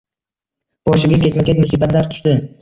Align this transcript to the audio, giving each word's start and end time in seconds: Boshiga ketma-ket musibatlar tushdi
Boshiga 0.91 1.19
ketma-ket 1.27 1.61
musibatlar 1.65 2.11
tushdi 2.15 2.37